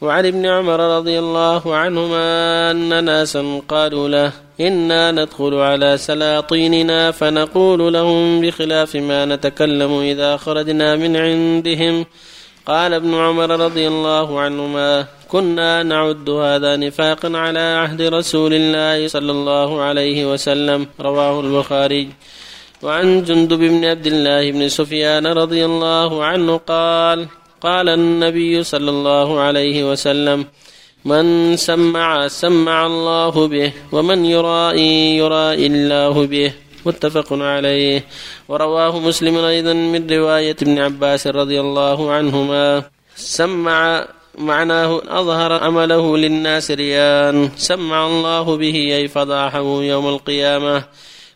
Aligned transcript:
وعن 0.00 0.26
ابن 0.26 0.46
عمر 0.46 0.80
رضي 0.98 1.18
الله 1.18 1.74
عنهما 1.74 2.70
أن 2.70 3.04
ناسا 3.04 3.62
قالوا 3.68 4.08
له 4.08 4.32
إنا 4.60 5.10
ندخل 5.10 5.54
على 5.54 5.98
سلاطيننا 5.98 7.10
فنقول 7.10 7.92
لهم 7.92 8.40
بخلاف 8.40 8.96
ما 8.96 9.24
نتكلم 9.24 10.00
إذا 10.00 10.36
خرجنا 10.36 10.96
من 10.96 11.16
عندهم. 11.16 12.06
قال 12.66 12.94
ابن 12.94 13.14
عمر 13.14 13.60
رضي 13.60 13.88
الله 13.88 14.40
عنهما 14.40 15.06
كنا 15.28 15.82
نعد 15.82 16.30
هذا 16.30 16.76
نفاقا 16.76 17.38
على 17.38 17.58
عهد 17.58 18.02
رسول 18.02 18.54
الله 18.54 19.08
صلى 19.08 19.32
الله 19.32 19.82
عليه 19.82 20.32
وسلم 20.32 20.86
رواه 21.00 21.40
البخاري. 21.40 22.08
وعن 22.82 23.24
جندب 23.24 23.58
بن 23.58 23.84
عبد 23.84 24.06
الله 24.06 24.50
بن 24.50 24.68
سفيان 24.68 25.26
رضي 25.26 25.64
الله 25.64 26.24
عنه 26.24 26.56
قال 26.56 27.26
قال 27.60 27.88
النبي 27.88 28.62
صلى 28.62 28.90
الله 28.90 29.40
عليه 29.40 29.90
وسلم 29.90 30.46
من 31.04 31.56
سمع 31.56 32.28
سمع 32.28 32.86
الله 32.86 33.48
به 33.48 33.72
ومن 33.92 34.24
يرائي 34.24 35.16
يرائي 35.16 35.66
الله 35.66 36.26
به. 36.26 36.52
متفق 36.86 37.32
عليه. 37.32 38.04
ورواه 38.48 38.98
مسلم 38.98 39.36
أيضا 39.36 39.72
من 39.72 40.10
رواية 40.10 40.56
ابن 40.62 40.78
عباس 40.78 41.26
رضي 41.26 41.60
الله 41.60 42.12
عنهما. 42.12 42.82
سمع 43.16 44.06
معناه 44.38 45.02
أظهر 45.08 45.52
عمله 45.52 46.16
للناس 46.16 46.70
ريان 46.70 47.50
سمع 47.56 48.06
الله 48.06 48.56
به 48.56 48.76
أي 48.96 49.08
فضاحه 49.08 49.82
يوم 49.82 50.08
القيامة. 50.08 50.84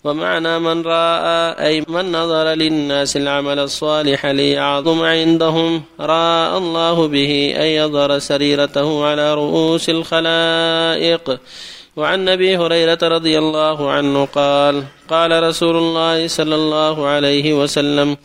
ومعنى 0.04 0.58
من 0.58 0.82
راى 0.82 1.66
أي 1.66 1.84
من 1.88 2.12
نظر 2.12 2.54
للناس 2.54 3.16
العمل 3.16 3.58
الصالح 3.58 4.26
ليعظم 4.26 5.02
عندهم 5.02 5.82
راى 6.00 6.56
الله 6.56 7.08
به 7.08 7.54
اي 7.60 7.76
يظهر 7.76 8.18
سريرته 8.18 9.04
على 9.04 9.34
رؤوس 9.34 9.90
الخلائق. 9.90 11.38
وعن 11.96 12.28
أبي 12.28 12.56
هريرة 12.56 12.98
رضي 13.02 13.38
الله 13.38 13.90
عنه 13.90 14.24
قال 14.24 14.84
قال 15.08 15.42
رسول 15.42 15.76
الله 15.76 16.26
صلى 16.26 16.54
الله 16.54 17.06
عليه 17.06 17.52
وسلم 17.52 18.16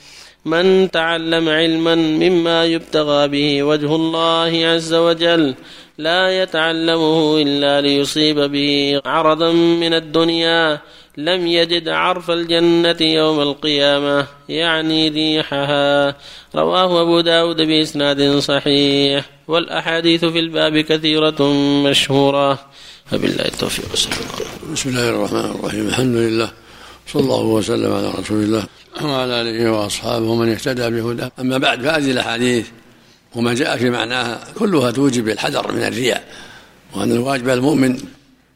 من 0.46 0.92
تعلم 0.92 1.50
علما 1.50 1.96
مما 1.96 2.66
يبتغى 2.66 3.28
به 3.28 3.64
وجه 3.64 3.96
الله 3.96 4.52
عز 4.66 4.94
وجل 4.94 5.56
لا 5.98 6.42
يتعلمه 6.42 7.42
إلا 7.42 7.82
ليصيب 7.82 8.40
به 8.40 9.02
عرضا 9.06 9.52
من 9.52 9.94
الدنيا 9.94 10.80
لم 11.18 11.48
يجد 11.48 11.90
عرف 11.90 12.32
الجنة 12.32 12.98
يوم 13.02 13.40
القيامة 13.40 14.28
يعني 14.50 15.10
ريحها. 15.10 16.16
رواه 16.56 17.02
أبو 17.02 17.22
داود 17.22 17.62
بإسناد 17.62 18.40
صحيح. 18.40 19.26
والأحاديث 19.48 20.26
في 20.26 20.40
الباب 20.40 20.80
كثيرة 20.80 21.44
مشهورة. 21.84 22.60
فبالله 23.06 23.46
التوفيق 23.46 23.86
بسم 24.74 24.90
الله 24.90 25.10
الرحمن 25.10 25.40
الرحيم. 25.60 25.88
الحمد 25.88 26.16
لله. 26.16 26.52
صلى 27.08 27.22
الله 27.22 27.46
وسلم 27.46 27.94
على 27.94 28.12
رسول 28.20 28.44
الله 28.44 28.64
وعلى 29.02 29.42
آله 29.42 29.72
وأصحابه 29.72 30.26
ومن 30.26 30.52
اهتدى 30.52 30.90
بهداه. 30.90 31.32
أما 31.40 31.58
بعد 31.58 31.82
فهذه 31.82 32.12
الأحاديث 32.12 32.68
وما 33.36 33.54
جاء 33.54 33.78
في 33.78 33.90
معناها 33.90 34.40
كلها 34.60 34.92
توجب 34.92 35.30
الحذر 35.30 35.72
من 35.72 35.84
الرياء 35.84 36.24
وأن 36.96 37.12
الواجب 37.12 37.50
المؤمن 37.50 37.98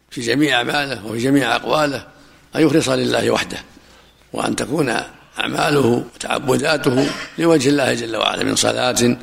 في 0.10 0.22
جميع 0.22 0.58
أعماله 0.58 1.06
وفي 1.06 1.18
جميع 1.18 1.56
أقواله 1.56 2.21
أن 2.56 2.62
يخلص 2.62 2.90
لله 2.90 3.32
وحده 3.32 3.58
وأن 4.34 4.56
تكون 4.56 4.94
أعماله 5.40 6.04
وتعبداته 6.16 7.08
لوجه 7.38 7.70
الله 7.70 7.94
جل 7.94 8.16
وعلا 8.18 8.44
من 8.44 8.56
صلاة 8.56 9.18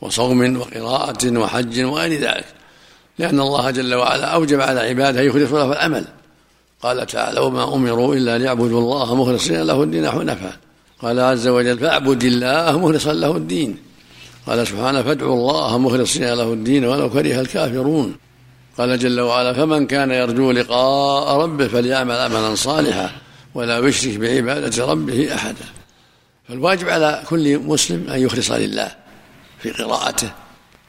وصوم 0.00 0.56
وقراءة 0.56 1.38
وحج 1.38 1.80
وغير 1.80 2.20
ذلك. 2.20 2.46
لأن 3.18 3.40
الله 3.40 3.70
جل 3.70 3.94
وعلا 3.94 4.24
أوجب 4.24 4.60
على 4.60 4.80
عباده 4.80 5.20
أن 5.20 5.26
يخلصوا 5.26 5.58
له 5.58 5.72
العمل. 5.72 6.04
قال 6.84 7.06
تعالى 7.06 7.40
وما 7.40 7.74
أمروا 7.74 8.14
إلا 8.14 8.38
ليعبدوا 8.38 8.80
الله 8.80 9.14
مخلصين 9.14 9.62
له 9.62 9.82
الدين 9.82 10.10
حنفاء 10.10 10.56
قال 11.02 11.20
عز 11.20 11.48
وجل 11.48 11.78
فاعبد 11.78 12.24
الله 12.24 12.78
مخلصا 12.78 13.12
له 13.12 13.36
الدين 13.36 13.76
قال 14.46 14.66
سبحانه 14.66 15.02
فادعوا 15.02 15.34
الله 15.34 15.78
مخلصين 15.78 16.34
له 16.34 16.52
الدين 16.52 16.84
ولو 16.84 17.10
كره 17.10 17.40
الكافرون 17.40 18.14
قال 18.78 18.98
جل 18.98 19.20
وعلا 19.20 19.52
فمن 19.52 19.86
كان 19.86 20.10
يرجو 20.10 20.52
لقاء 20.52 21.40
ربه 21.40 21.68
فليعمل 21.68 22.16
عملا 22.16 22.54
صالحا 22.54 23.10
ولا 23.54 23.78
يشرك 23.78 24.16
بعبادة 24.16 24.86
ربه 24.86 25.34
أحدا. 25.34 25.64
فالواجب 26.48 26.88
على 26.88 27.22
كل 27.28 27.58
مسلم 27.58 28.10
أن 28.10 28.20
يخلص 28.20 28.50
لله 28.50 28.94
في 29.58 29.70
قراءته 29.70 30.30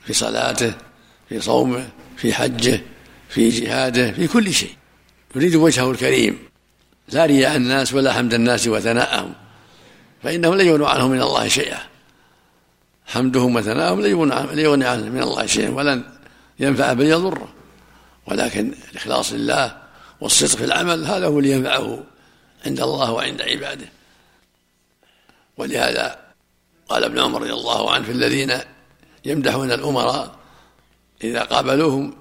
في 0.05 0.13
صلاته 0.13 0.73
في 1.29 1.39
صومه 1.41 1.87
في 2.17 2.33
حجه 2.33 2.81
في 3.29 3.49
جهاده 3.49 4.11
في 4.11 4.27
كل 4.27 4.53
شيء. 4.53 4.75
يريد 5.35 5.55
وجهه 5.55 5.91
الكريم 5.91 6.37
لا 7.09 7.25
رياء 7.25 7.55
الناس 7.55 7.93
ولا 7.93 8.13
حمد 8.13 8.33
الناس 8.33 8.67
وثناءهم 8.67 9.33
فإنه 10.23 10.55
لن 10.55 10.65
يغنوا 10.65 10.87
عنه 10.87 11.07
من 11.07 11.21
الله 11.21 11.47
شيئا. 11.47 11.79
حمدهم 13.07 13.55
وثناءهم 13.55 14.01
لن 14.01 14.59
يغني 14.59 14.85
عنه 14.85 15.09
من 15.09 15.21
الله 15.21 15.45
شيئا 15.45 15.69
ولن 15.69 16.03
ينفع 16.59 16.93
بل 16.93 17.05
يضره. 17.05 17.47
ولكن 18.27 18.73
الإخلاص 18.91 19.33
لله 19.33 19.77
والصدق 20.21 20.57
في 20.57 20.65
العمل 20.65 21.05
هذا 21.05 21.27
هو 21.27 21.39
اللي 21.39 21.51
ينفعه 21.51 22.03
عند 22.65 22.79
الله 22.79 23.11
وعند 23.11 23.41
عباده. 23.41 23.85
ولهذا 25.57 26.19
قال 26.89 27.03
ابن 27.03 27.19
عمر 27.19 27.41
رضي 27.41 27.53
الله 27.53 27.91
عنه 27.91 28.05
في 28.05 28.11
الذين 28.11 28.57
يمدحون 29.25 29.71
الأمراء 29.71 30.35
إذا 31.23 31.43
قابلوهم 31.43 32.13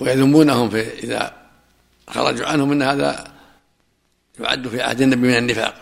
ويذمونهم 0.00 0.70
في 0.70 0.98
إذا 1.04 1.32
خرجوا 2.08 2.46
عنهم 2.46 2.72
أن 2.72 2.82
هذا 2.82 3.32
يعد 4.40 4.68
في 4.68 4.82
عهد 4.82 5.00
النبي 5.00 5.28
من 5.28 5.36
النفاق. 5.36 5.74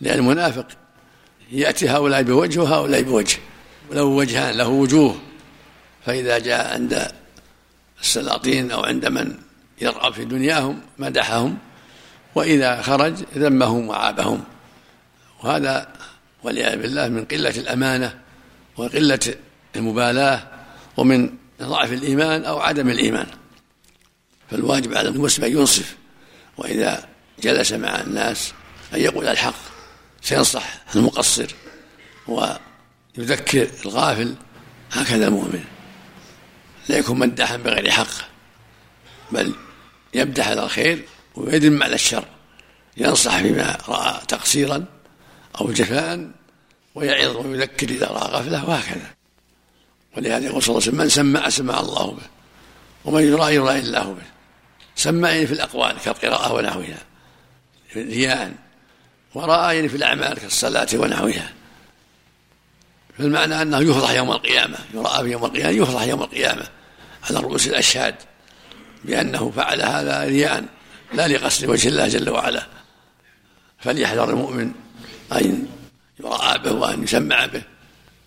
لأن 0.00 0.18
المنافق 0.18 0.66
يأتي 1.50 1.88
هؤلاء 1.88 2.22
بوجه 2.22 2.60
وهؤلاء 2.60 3.02
بوجه 3.02 3.38
له 3.90 4.04
وجهان 4.04 4.56
له 4.56 4.68
وجوه. 4.68 5.20
فإذا 6.06 6.38
جاء 6.38 6.74
عند 6.74 7.12
السلاطين 8.04 8.70
أو 8.70 8.84
عند 8.84 9.06
من 9.06 9.38
يرغب 9.80 10.12
في 10.12 10.24
دنياهم 10.24 10.80
مدحهم 10.98 11.58
وإذا 12.34 12.82
خرج 12.82 13.14
ذمهم 13.36 13.88
وعابهم. 13.88 14.44
وهذا 15.42 15.88
والعياذ 16.42 16.82
بالله 16.82 17.08
من 17.08 17.24
قلة 17.24 17.50
الأمانة 17.50 18.18
وقلة 18.76 19.34
المبالاة 19.76 20.48
ومن 20.96 21.30
ضعف 21.62 21.92
الإيمان 21.92 22.44
أو 22.44 22.58
عدم 22.58 22.88
الإيمان. 22.88 23.26
فالواجب 24.50 24.94
على 24.94 25.08
المسلم 25.08 25.44
أن 25.44 25.52
ينصف 25.52 25.96
وإذا 26.56 27.08
جلس 27.42 27.72
مع 27.72 28.00
الناس 28.00 28.52
أن 28.94 29.00
يقول 29.00 29.28
الحق 29.28 29.54
سينصح 30.22 30.74
المقصر 30.96 31.46
ويذكر 32.28 33.68
الغافل 33.84 34.34
هكذا 34.92 35.28
المؤمن. 35.28 35.64
لا 36.88 36.98
يكون 36.98 37.18
مداحا 37.18 37.56
بغير 37.56 37.90
حق 37.90 38.08
بل 39.32 39.54
يمدح 40.14 40.48
على 40.48 40.64
الخير 40.64 41.04
ويذم 41.34 41.82
على 41.82 41.94
الشر 41.94 42.24
ينصح 42.96 43.38
فيما 43.38 43.78
رأى 43.88 44.20
تقصيرا 44.28 44.84
أو 45.60 45.72
جفاء 45.72 46.30
ويعظ 46.94 47.36
ويذكر 47.36 47.88
إذا 47.88 48.06
رأى 48.06 48.40
غفلة 48.40 48.68
وهكذا. 48.68 49.14
ولهذا 50.16 50.46
يقول 50.46 50.62
صلى 50.62 50.68
الله 50.68 50.82
عليه 50.82 50.88
وسلم 50.88 50.98
من 50.98 51.08
سمع 51.08 51.48
سمع 51.48 51.80
الله 51.80 52.10
به 52.10 52.22
ومن 53.04 53.22
يرى 53.22 53.54
يرى 53.54 53.78
الله 53.78 54.12
به. 54.12 54.26
سمع 54.96 55.30
يعني 55.30 55.46
في 55.46 55.52
الأقوال 55.52 55.96
كالقراءة 56.04 56.52
ونحوها 56.52 56.98
رياء 57.96 58.52
وراى 59.34 59.76
يعني 59.76 59.88
في 59.88 59.96
الأعمال 59.96 60.34
كالصلاة 60.38 60.88
ونحوها. 60.94 61.52
فالمعنى 63.18 63.62
أنه 63.62 63.80
يفضح 63.80 64.10
يوم 64.10 64.30
القيامة 64.30 64.78
يرأى 64.94 65.24
في 65.24 65.30
يوم 65.30 65.44
القيامة 65.44 65.70
يفضح 65.70 66.02
يوم 66.02 66.22
القيامة 66.22 66.66
على 67.30 67.38
رؤوس 67.38 67.66
الأشهاد 67.66 68.14
بأنه 69.04 69.50
فعل 69.50 69.82
هذا 69.82 70.24
رياء 70.24 70.64
لا 71.12 71.28
لقصد 71.28 71.64
وجه 71.64 71.88
الله 71.88 72.08
جل 72.08 72.30
وعلا. 72.30 72.66
فليحذر 73.78 74.30
المؤمن 74.30 74.72
أن 75.32 75.66
يرأى 76.20 76.58
به 76.58 76.72
وأن 76.72 77.02
يسمع 77.02 77.46
به 77.46 77.62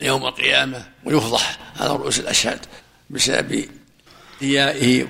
يوم 0.01 0.25
القيامة 0.25 0.85
ويفضح 1.03 1.57
على 1.79 1.89
رؤوس 1.89 2.19
الأشهاد 2.19 2.59
بسبب 3.09 3.65
ريائه 4.41 5.07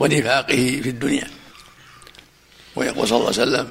ونفاقه 0.00 0.80
في 0.82 0.88
الدنيا. 0.88 1.28
ويقول 2.76 3.08
صلى 3.08 3.16
الله 3.16 3.26
عليه 3.26 3.42
وسلم 3.42 3.68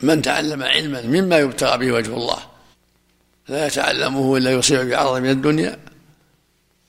من 0.00 0.22
تعلم 0.22 0.62
علما 0.62 1.02
مما 1.02 1.38
يبتغى 1.38 1.78
به 1.78 1.92
وجه 1.92 2.14
الله 2.14 2.53
لا 3.48 3.66
يتعلمه 3.66 4.36
إلا 4.36 4.50
يصيب 4.50 4.88
بعرض 4.88 5.20
من 5.20 5.30
الدنيا 5.30 5.78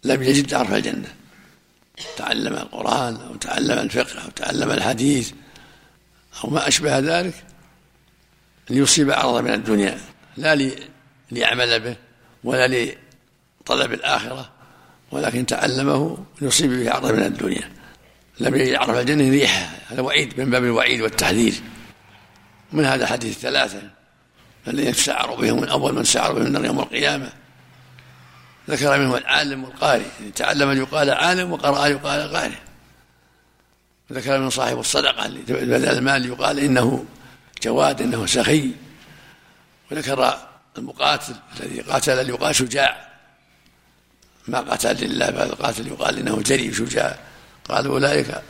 لم 0.04 0.24
يجد 0.24 0.54
عرف 0.54 0.74
الجنة. 0.74 1.16
تعلم 2.18 2.54
القرآن 2.54 3.16
أو 3.16 3.36
تعلم 3.36 3.80
الفقه 3.80 4.20
أو 4.26 4.30
تعلم 4.30 4.72
الحديث 4.72 5.32
أو 6.44 6.50
ما 6.50 6.68
أشبه 6.68 7.00
ذلك 7.00 7.44
أن 8.72 8.78
يصيب 8.78 9.12
عرضا 9.12 9.42
من 9.42 9.54
الدنيا. 9.54 10.00
لا 10.38 10.72
ليعمل 11.32 11.80
به 11.80 11.96
ولا 12.44 12.68
لطلب 13.62 13.94
الآخرة 13.94 14.50
ولكن 15.12 15.46
تعلمه 15.46 16.18
يصيب 16.42 16.72
به 16.72 16.92
عرض 16.92 17.12
من 17.12 17.24
الدنيا. 17.24 17.72
لم 18.40 18.56
يعرف 18.56 18.98
الجنة 18.98 19.30
ريحها 19.30 19.80
هذا 19.88 20.02
وعيد 20.02 20.40
من 20.40 20.50
باب 20.50 20.64
الوعيد 20.64 21.02
والتحذير. 21.02 21.54
من 22.72 22.86
هذا 22.86 23.08
حديث 23.08 23.36
الثلاثة 23.36 23.82
الذين 24.68 24.88
يتسعر 24.88 25.36
بهم 25.36 25.62
من 25.62 25.70
أول 25.70 25.94
من 25.94 26.04
سعر 26.04 26.34
بهم 26.34 26.46
النار 26.46 26.66
يوم 26.66 26.80
القيامة. 26.80 27.30
ذكر 28.70 28.98
منهم 28.98 29.16
العالم 29.16 29.64
والقارئ. 29.64 30.06
تعلم 30.36 30.70
أن 30.70 30.78
يقال 30.78 31.10
عالم 31.10 31.52
وقرأ 31.52 31.88
يقال 31.88 32.36
قارئ. 32.36 32.58
ذكر 34.14 34.40
من 34.40 34.50
صاحب 34.50 34.80
الصدقة 34.80 35.26
اللي 35.26 35.42
بدل 35.48 35.90
المال 35.90 36.26
يقال 36.26 36.60
إنه 36.60 37.06
جواد 37.64 38.02
إنه 38.02 38.26
سخي. 38.26 38.72
وذكر 39.92 40.38
المقاتل 40.78 41.36
الذي 41.60 41.82
قاتل 41.82 42.30
يقال 42.30 42.56
شجاع. 42.56 43.06
ما 44.48 44.60
قاتل 44.60 45.06
لله 45.06 45.30
بل 45.30 45.56
قاتل 45.56 45.88
يقال 45.88 46.20
إنه 46.20 46.42
جري 46.42 46.74
شجاع. 46.74 47.20
قال 47.70 47.88
أولئك 47.88 48.42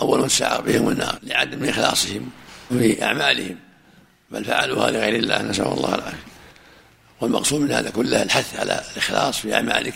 أول 0.00 0.20
من 0.20 0.28
سعر 0.28 0.60
بهم 0.60 0.88
النار 0.88 1.18
لعدم 1.22 1.64
إخلاصهم 1.64 2.30
في 2.68 3.04
أعمالهم. 3.04 3.56
بل 4.32 4.44
فعلوها 4.44 4.90
لغير 4.90 5.16
الله 5.16 5.42
نسأل 5.42 5.66
الله 5.66 5.94
العافية. 5.94 6.26
والمقصود 7.20 7.60
من 7.60 7.72
هذا 7.72 7.90
كله 7.90 8.22
الحث 8.22 8.60
على 8.60 8.82
الإخلاص 8.92 9.38
في 9.38 9.54
أعمالك 9.54 9.94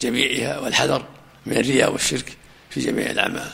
جميعها 0.00 0.58
والحذر 0.58 1.04
من 1.46 1.56
الرياء 1.56 1.92
والشرك 1.92 2.36
في 2.70 2.80
جميع 2.80 3.10
الأعمال. 3.10 3.50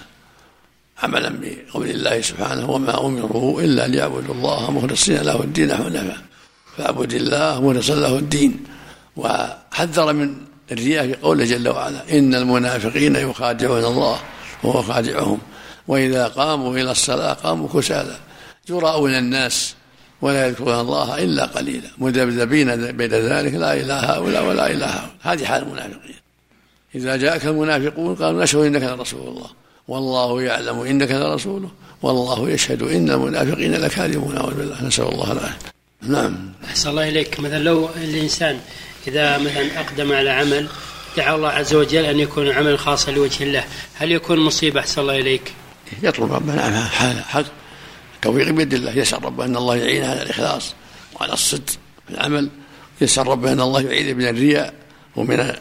عملا 1.02 1.40
بقول 1.40 1.90
الله 1.90 2.20
سبحانه 2.20 2.70
وما 2.70 3.06
أمروا 3.06 3.62
إلا 3.62 3.88
ليعبدوا 3.88 4.34
الله 4.34 4.70
مخلصين 4.70 5.16
له 5.16 5.42
الدين 5.42 5.76
حنفاء. 5.76 6.18
فاعبد 6.76 7.12
الله 7.12 7.60
مخلصا 7.60 7.94
له 7.94 8.16
الدين. 8.18 8.64
وحذر 9.16 10.12
من 10.12 10.34
الرياء 10.72 11.06
في 11.06 11.14
قوله 11.14 11.44
جل 11.44 11.68
وعلا 11.68 12.18
إن 12.18 12.34
المنافقين 12.34 13.16
يخادعون 13.16 13.84
الله 13.84 14.20
وهو 14.62 14.82
خادعهم 14.82 15.38
وإذا 15.88 16.28
قاموا 16.28 16.76
إلى 16.76 16.90
الصلاة 16.90 17.32
قاموا 17.32 17.68
كسالى. 17.68 18.16
يراؤون 18.70 19.14
الناس 19.14 19.74
ولا 20.22 20.46
يذكرون 20.46 20.80
الله 20.80 21.24
إلا 21.24 21.44
قليلا. 21.44 21.88
مذبذبين 21.98 22.92
بين 22.92 23.10
ذلك 23.10 23.54
لا 23.54 23.72
إله 23.74 24.00
هؤلاء 24.00 24.44
ولا 24.44 24.70
إله 24.70 24.86
هؤلاء. 24.86 25.10
هذه 25.20 25.44
حال 25.44 25.62
المنافقين. 25.62 26.14
إذا 26.94 27.16
جاءك 27.16 27.46
المنافقون 27.46 28.14
قالوا 28.14 28.42
نشهد 28.42 28.60
إنك 28.60 28.82
لرسول 28.82 29.28
الله. 29.28 29.50
والله 29.88 30.42
يعلم 30.42 30.80
إنك 30.80 31.10
لرسوله. 31.10 31.70
والله 32.02 32.50
يشهد 32.50 32.82
إن 32.82 33.10
المنافقين 33.10 33.74
لكاذبون. 33.74 34.36
أعوذ 34.36 34.54
بالله. 34.54 34.84
نسأل 34.84 35.04
الله 35.04 35.32
العافية. 35.32 35.58
نعم. 36.02 36.52
أحسن 36.64 36.90
الله 36.90 37.08
إليك. 37.08 37.40
مثلا 37.40 37.58
لو 37.58 37.88
الإنسان 37.96 38.60
إذا 39.08 39.38
مثلا 39.38 39.80
أقدم 39.80 40.12
على 40.12 40.30
عمل 40.30 40.68
دعا 41.16 41.34
الله 41.34 41.48
عز 41.48 41.74
وجل 41.74 42.04
أن 42.04 42.18
يكون 42.18 42.48
عملا 42.48 42.76
خاصا 42.76 43.10
لوجه 43.10 43.44
الله 43.44 43.64
هل 43.94 44.12
يكون 44.12 44.38
مصيبة؟ 44.38 44.80
أحسن 44.80 45.00
الله 45.00 45.18
إليك؟ 45.18 45.52
يطلب 46.02 46.32
ربنا 46.32 46.84
حق 47.28 47.44
توفيق 48.22 48.50
بيد 48.50 48.74
الله. 48.74 48.98
يسأل 48.98 49.24
ربه 49.24 49.44
أن 49.44 49.56
الله 49.56 49.76
يعينه 49.76 50.06
على 50.06 50.22
الإخلاص 50.22 50.74
وعلى 51.14 51.32
الصدق 51.32 51.70
في 52.08 52.14
العمل. 52.14 52.48
يسأل 53.00 53.26
ربه 53.26 53.52
أن 53.52 53.60
الله 53.60 53.80
يعيده 53.80 54.14
من 54.14 54.28
الرياء 54.28 54.74
ومن 55.16 55.54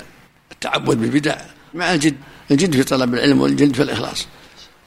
التعبد 0.52 0.98
بالبدع. 0.98 1.36
مع 1.74 1.94
الجد 1.94 2.16
الجد 2.52 2.76
في 2.76 2.84
طلب 2.84 3.14
العلم 3.14 3.42
والجد 3.42 3.76
في 3.76 3.84
الإخلاص. 3.84 4.28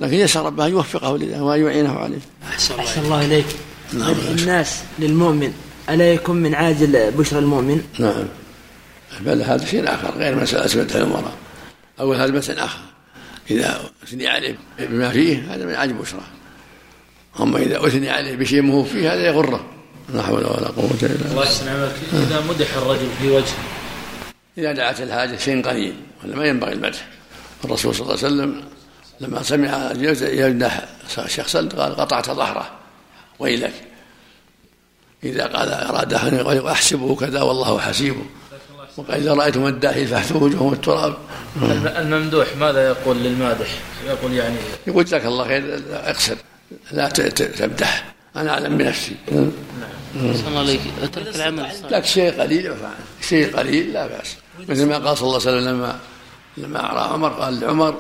لكن 0.01 0.15
يسأل 0.15 0.45
ربه 0.45 0.67
أن 0.67 0.71
يوفقه 0.71 1.19
لله 1.19 1.43
وأن 1.43 1.65
يعينه 1.65 1.99
عليه. 1.99 2.19
أحسن 2.49 2.75
الله, 2.75 2.87
أحسن 2.87 3.01
الله 3.01 3.25
إليك. 3.25 3.47
نعم. 3.93 4.15
الناس 4.31 4.83
للمؤمن 4.99 5.53
ألا 5.89 6.13
يكون 6.13 6.37
من 6.37 6.55
عاجل 6.55 7.11
بشرى 7.11 7.39
المؤمن؟ 7.39 7.85
نعم. 7.99 8.25
بل 9.21 9.43
هذا 9.43 9.65
شيء 9.65 9.95
آخر 9.95 10.11
غير 10.19 10.35
مسألة 10.35 10.83
مدح 10.83 10.95
الأمراء. 10.95 11.33
أول 12.01 12.17
هذا 12.17 12.33
مثل 12.33 12.53
آخر. 12.53 12.81
إذا 13.51 13.81
أثني 14.05 14.29
عليه 14.29 14.59
بما 14.79 15.11
فيه 15.11 15.55
هذا 15.55 15.67
من 15.67 15.75
عاجل 15.75 15.93
بشرى. 15.93 16.23
أما 17.41 17.59
إذا 17.59 17.87
أثني 17.87 18.11
عليه 18.11 18.37
بشيء 18.37 18.63
مهو 18.63 18.85
فيه 18.85 19.15
هذا 19.15 19.27
يغره. 19.27 19.67
لا 20.15 20.23
حول 20.23 20.45
ولا 20.45 20.69
قوة 20.69 20.91
إلا 21.03 21.09
بالله. 21.09 21.31
الله 21.31 21.43
يحسن 21.43 21.69
عملك 21.69 21.95
إذا 22.13 22.41
مدح 22.49 22.75
الرجل 22.77 23.09
في 23.21 23.31
وجهه. 23.31 23.59
إذا 24.59 24.73
دعت 24.73 25.01
الحاجة 25.01 25.37
شيء 25.37 25.63
قليل 25.69 25.95
ولا 26.25 26.37
ما 26.37 26.47
ينبغي 26.47 26.73
المدح. 26.73 27.09
الرسول 27.65 27.95
صلى 27.95 28.03
الله 28.03 28.17
عليه 28.17 28.27
وسلم 28.27 28.65
لما 29.21 29.43
سمع 29.43 29.93
يمدح 30.23 30.85
شخصا 31.27 31.69
قال 31.79 31.97
قطعت 31.97 32.31
ظهره. 32.31 32.71
ويلك. 33.39 33.73
إذا 35.25 35.47
قال 35.47 35.69
أراد 35.69 36.15
أن 36.15 36.67
أحسبه 36.67 37.17
كذا 37.17 37.43
والله 37.43 37.81
حسيبه. 37.81 38.25
وقال 38.97 39.17
إذا 39.17 39.35
رأيتم 39.35 39.67
الداحي 39.67 40.07
فاحثوا 40.07 40.41
وجوههم 40.41 40.73
التراب. 40.73 41.17
الممدوح 41.97 42.57
ماذا 42.57 42.89
يقول 42.89 43.17
للمادح؟ 43.17 43.69
يقول 44.07 44.33
يعني 44.33 44.57
يقول 44.87 45.05
جزاك 45.05 45.25
الله 45.25 45.49
خير 45.49 45.83
اقصر 45.91 46.37
لا 46.93 47.09
تمدح. 47.09 48.05
أنا 48.37 48.51
أعلم 48.51 48.79
بنفسي. 48.79 49.17
نعم 49.33 49.51
الله 50.49 50.59
عليك 50.59 50.81
اترك 51.03 51.37
العمل 51.37 51.67
لك 51.91 52.05
شيء 52.05 52.41
قليل 52.41 52.67
يفعل 52.67 52.95
شيء 53.29 53.57
قليل 53.57 53.93
لا 53.93 54.07
بأس. 54.07 54.37
مثل 54.69 54.87
ما 54.87 54.99
قال 54.99 55.19
صلى 55.19 55.27
الله 55.27 55.41
عليه 55.41 55.51
وسلم 55.51 55.69
لما 55.69 55.99
لما 56.57 56.93
أرى 56.93 57.13
عمر 57.13 57.29
قال 57.29 57.61
لعمر 57.61 57.95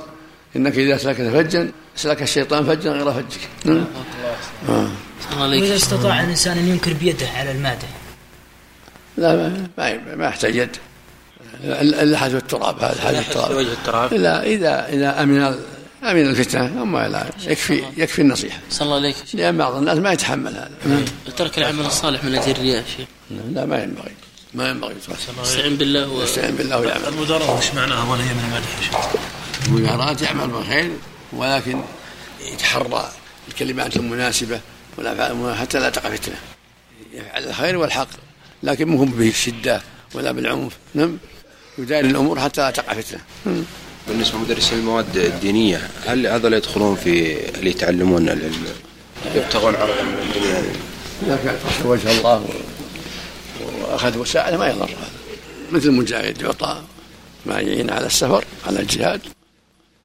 إنك 0.57 0.79
إذا 0.79 0.97
سلكت 0.97 1.21
فجا 1.21 1.71
سلك 1.97 2.23
الشيطان 2.23 2.65
فجا 2.65 2.91
غير 2.91 3.13
فجك. 3.13 3.41
نعم. 3.65 3.85
آه. 4.69 4.91
وإذا 5.41 5.77
استطاع 5.77 6.21
الإنسان 6.21 6.59
أن 6.59 6.69
ينكر 6.69 6.93
بيده 6.93 7.29
على 7.29 7.51
المادة. 7.51 7.89
لا 9.17 9.37
ما 9.79 10.01
ما 10.17 10.27
يحتاج 10.27 10.57
يد. 10.57 10.77
الا 11.65 12.19
حاجة 12.19 12.37
التراب 12.37 12.79
هذا 12.79 13.01
حاجة 13.01 13.21
التراب. 13.21 14.13
إلا 14.13 14.43
اذا 14.43 14.89
إذا 14.89 15.23
أمن 15.23 15.59
امن 16.03 16.27
الفتنة 16.27 16.83
اما 16.83 17.09
لا 17.09 17.31
يكفي 17.45 17.85
يكفي 17.97 18.23
النصيحة. 18.23 18.59
صلى 18.71 18.87
الله 18.87 18.97
عليك 18.97 19.17
لأن 19.35 19.57
بعض 19.57 19.77
الناس 19.77 19.99
ما 19.99 20.13
يتحمل 20.13 20.55
هذا. 20.55 21.05
ترك 21.37 21.59
العمل 21.59 21.87
الصالح 21.87 22.25
من 22.25 22.35
أجل 22.35 22.51
الرياء 22.51 22.85
شيخ. 22.97 23.09
لا 23.53 23.67
ما 23.67 23.83
ينبغي. 23.83 24.13
ما 24.55 24.69
ينبغي 24.69 24.95
يستعين 25.43 25.77
بالله 25.77 26.09
و... 26.09 26.23
يستعين 26.23 26.55
بالله 26.55 26.79
ويعمل. 26.79 27.09
المداراة 27.09 27.59
وش 27.59 27.75
معناها؟ 27.75 28.13
ولا 28.13 28.23
هي 28.23 28.35
من 28.35 28.45
المدح 28.45 28.91
المداراة 29.67 30.17
يعمل 30.23 30.49
بالخير 30.49 30.91
ولكن 31.33 31.81
يتحرى 32.53 33.13
الكلمات 33.49 33.97
المناسبة 33.97 34.61
والأفعال 34.99 35.57
حتى 35.57 35.79
لا 35.79 35.91
تقع 35.91 36.11
فتنة. 36.11 36.37
يفعل 37.13 37.45
الخير 37.45 37.77
والحق 37.77 38.09
لكن 38.63 38.89
مو 38.89 39.05
بالشدة 39.05 39.83
ولا 40.15 40.33
بالعنف. 40.33 40.73
نعم. 40.95 41.19
يدار 41.79 42.05
الأمور 42.05 42.41
حتى 42.41 42.61
لا 42.61 42.71
تقع 42.71 42.95
فتنة. 42.95 43.21
بالنسبة 44.09 44.39
لمدرسين 44.39 44.79
المواد 44.79 45.17
الدينية 45.17 45.89
هل 46.07 46.27
هذول 46.27 46.55
يدخلون 46.55 46.97
في 46.97 47.37
اللي 47.59 47.71
يتعلمون 47.71 48.29
العلم 48.29 48.65
يبتغون 49.35 49.75
عرضا 49.75 50.03
من 50.03 50.19
الدنيا؟ 50.29 50.63
إذا 51.23 51.59
وجه 51.85 52.19
الله 52.19 52.45
وأخذ 53.83 54.19
وسائل 54.19 54.59
ما 54.59 54.69
يضر 54.69 54.91
مثل 55.73 55.89
المجاهد 55.89 56.43
يعطى 56.43 56.83
ما 57.47 57.61
يعين 57.61 57.91
على 57.91 58.07
السفر 58.07 58.45
على 58.67 58.81
الجهاد. 58.81 59.21